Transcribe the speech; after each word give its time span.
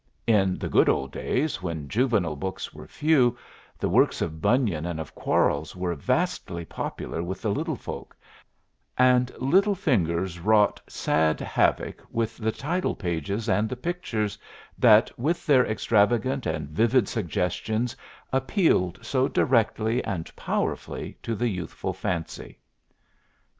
In 0.25 0.57
the 0.57 0.67
"good 0.67 0.89
old 0.89 1.11
days," 1.11 1.61
when 1.61 1.87
juvenile 1.87 2.35
books 2.35 2.73
were 2.73 2.87
few, 2.87 3.37
the 3.77 3.87
works 3.87 4.19
of 4.19 4.41
Bunyan 4.41 4.83
and 4.83 4.99
of 4.99 5.13
Quarles 5.13 5.75
were 5.75 5.93
vastly 5.93 6.65
popular 6.65 7.21
with 7.21 7.43
the 7.43 7.51
little 7.51 7.75
folk, 7.75 8.17
and 8.97 9.31
little 9.37 9.75
fingers 9.75 10.39
wrought 10.39 10.81
sad 10.87 11.39
havoc 11.39 12.01
with 12.09 12.35
the 12.37 12.51
title 12.51 12.95
pages 12.95 13.47
and 13.47 13.69
the 13.69 13.75
pictures 13.75 14.39
that 14.75 15.11
with 15.19 15.45
their 15.45 15.67
extravagant 15.67 16.47
and 16.47 16.69
vivid 16.69 17.07
suggestions 17.07 17.95
appealed 18.33 18.97
so 19.03 19.27
directly 19.27 20.03
and 20.03 20.35
powerfully 20.35 21.15
to 21.21 21.35
the 21.35 21.47
youthful 21.47 21.93
fancy. 21.93 22.57